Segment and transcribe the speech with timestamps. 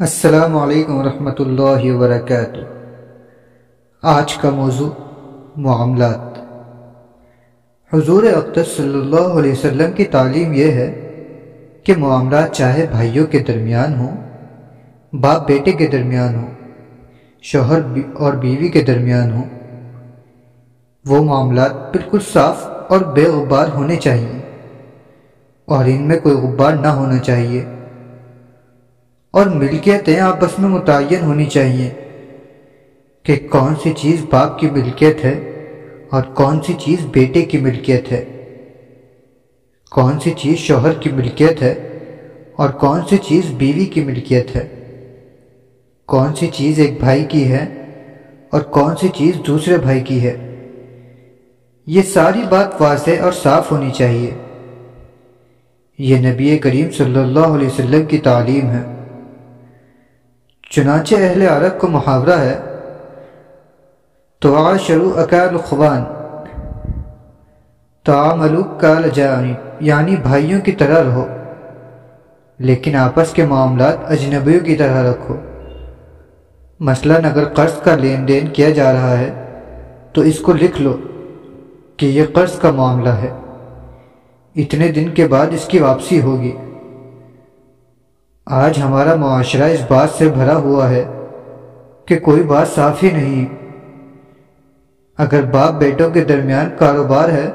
[0.00, 2.58] السلام علیکم ورحمۃ اللہ وبرکاتہ۔
[4.02, 4.90] آج کا موضوع
[5.56, 6.38] معاملات۔
[7.92, 10.88] حضور اقدس صلی اللہ علیہ وسلم کی تعلیم یہ ہے
[11.84, 14.16] کہ معاملات چاہے بھائیوں کے درمیان ہوں،
[15.12, 16.54] باپ بیٹے کے درمیان ہوں،
[17.42, 17.80] شوہر
[18.14, 19.48] اور بیوی کے درمیان ہوں،
[21.04, 24.38] وہ معاملات بالکل صاف اور بے غبار ہونے چاہیے
[25.64, 27.64] اور ان میں کوئی غبار نہ ہونا چاہیے۔
[29.30, 31.90] اور ملکیتیں آپس میں متعین ہونی چاہیے
[33.22, 35.64] کہ کون سی چیز باپ کی ملکیت ہے
[36.10, 38.24] اور کون سی چیز بیٹے کی ملکیت ہے۔
[39.90, 41.98] کون سی چیز شوہر کی ملکیت ہے
[42.56, 44.68] اور کون سی چیز بیوی کی ملکیت ہے۔
[46.06, 47.66] کون سی چیز ایک بھائی کی ہے
[48.50, 50.54] اور کون سی چیز دوسرے بھائی کی ہے۔
[51.86, 54.30] یہ ساری بات واضح اور صاف ہونی چاہیے۔
[55.98, 58.97] یہ نبی کریم صلی اللہ علیہ وسلم کی تعلیم ہے۔
[60.78, 62.58] چنانچہ اہل عرب کو محاورہ ہے
[64.38, 66.04] تو شروع اکال خوان
[68.04, 71.26] تعاملو کال جانی یعنی بھائیوں کی طرح رہو،
[72.58, 75.36] لیکن آپس کے معاملات اجنبیوں کی طرح رکھو۔
[76.80, 79.30] مثلا اگر قرض کا لین دین کیا جا رہا ہے،
[80.12, 80.96] تو اس کو لکھ لو
[81.96, 83.32] کہ یہ قرض کا معاملہ ہے۔
[84.56, 86.56] اتنے دن کے بعد اس کی واپسی ہوگی۔
[88.50, 91.04] آج ہمارا معاشرہ اس بات سے بھرا ہوا ہے
[92.06, 93.46] کہ کوئی بات صاف ہی نہیں۔
[95.18, 97.50] اگر باپ بیٹوں کے درمیان کاروبار ہے،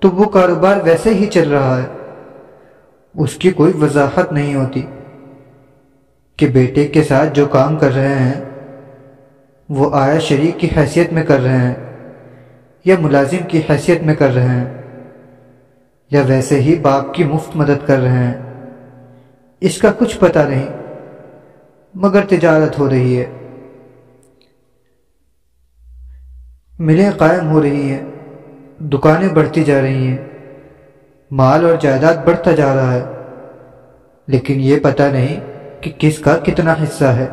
[0.00, 1.86] تو وہ کاروبار ویسے ہی چل رہا ہے۔
[3.14, 4.82] اس کی کوئی وضاحت نہیں ہوتی
[6.36, 8.44] کہ بیٹے کے ساتھ جو کام کر رہے ہیں،
[9.68, 11.74] وہ آیا شریک کی حیثیت میں کر رہے ہیں
[12.84, 14.64] یا ملازم کی حیثیت میں کر رہے ہیں،
[16.10, 18.53] یا ویسے ہی باپ کی مفت مدد کر رہے ہیں۔
[19.64, 20.66] اس کا کچھ پتہ نہیں،
[21.94, 23.26] مگر تجارت ہو رہی ہے۔
[26.78, 28.04] ملیں قائم ہو رہی ہیں،
[28.78, 30.16] دکانیں بڑھتی جا رہی ہیں،
[31.30, 33.04] مال اور جائیداد بڑھتا جا رہا ہے۔
[34.26, 35.40] لیکن یہ پتہ نہیں
[35.80, 37.28] کہ کس کا کتنا حصہ ہے۔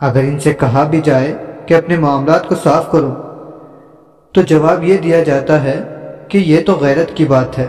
[0.00, 1.34] اگر ان سے کہا بھی جائے
[1.66, 3.14] کہ اپنے معاملات کو صاف کرو
[4.32, 5.78] تو جواب یہ دیا جاتا ہے
[6.28, 7.66] کہ یہ تو غیرت کی بات ہے۔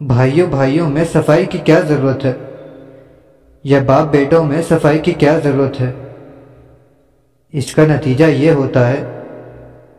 [0.00, 2.32] بھائیوں بھائیوں میں صفائی کی کیا ضرورت ہے؟
[3.64, 5.92] یا باپ بیٹوں میں صفائی کی کیا ضرورت ہے؟
[7.52, 9.20] اس کا نتیجہ یہ ہوتا ہے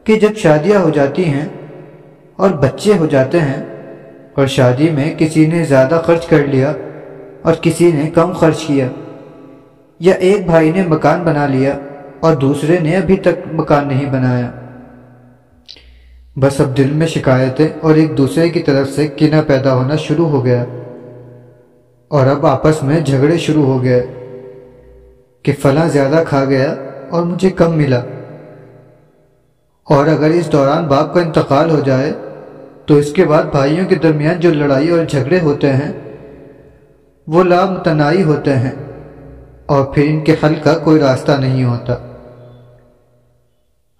[0.03, 1.45] کہ جب شادیاں ہو جاتی ہیں
[2.35, 3.62] اور بچے ہو جاتے ہیں
[4.34, 6.73] اور شادی میں کسی نے زیادہ خرچ کر لیا
[7.41, 8.88] اور کسی نے کم خرچ کیا،
[10.00, 11.78] یا ایک بھائی نے مکان بنا لیا
[12.19, 14.51] اور دوسرے نے ابھی تک مکان نہیں بنایا۔
[16.36, 20.28] بس اب دل میں شکایتیں اور ایک دوسرے کی طرف سے کنہ پیدا ہونا شروع
[20.28, 20.66] ہو گیا
[22.08, 24.06] اور اب آپس میں جھگڑے شروع ہو گئے
[25.44, 26.75] کہ فلاں زیادہ کھا گیا
[27.09, 28.00] اور مجھے کم ملا۔
[29.84, 32.12] اور اگر اس دوران باپ کا انتقال ہو جائے
[32.86, 35.92] تو اس کے بعد بھائیوں کے درمیان جو لڑائی اور جھگڑے ہوتے ہیں،
[37.28, 38.72] وہ لامتنائی ہوتے ہیں
[39.66, 41.94] اور پھر ان کے حل کا کوئی راستہ نہیں ہوتا۔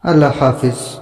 [0.04, 1.01] اللہ حافظ۔